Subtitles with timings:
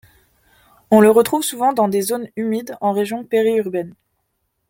[0.89, 3.93] On le retrouve souvent dans des zones humides en région périurbaine.